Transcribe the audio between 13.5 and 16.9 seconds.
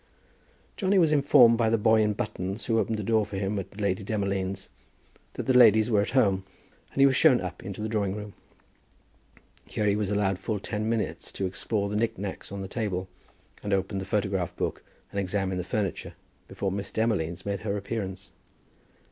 and open the photograph book, and examine the furniture, before Miss